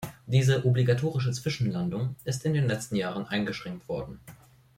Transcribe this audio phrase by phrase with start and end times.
[0.25, 4.19] Diese obligatorische Zwischenlandung ist in den letzten Jahren eingeschränkt worden.